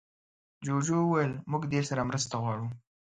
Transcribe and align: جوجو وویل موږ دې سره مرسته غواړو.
جوجو 0.65 0.97
وویل 1.03 1.33
موږ 1.51 1.63
دې 1.71 1.81
سره 1.89 2.01
مرسته 2.09 2.33
غواړو. 2.41 2.67